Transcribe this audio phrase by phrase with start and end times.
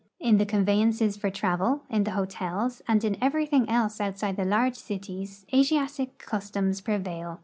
[0.19, 4.75] In the conveyances for travel, in the hotels, and in everything else outside the large
[4.77, 7.39] cities Asiatic customs pre vail.